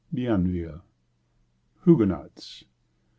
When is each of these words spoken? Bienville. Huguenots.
Bienville. 0.11 0.81
Huguenots. 1.85 2.63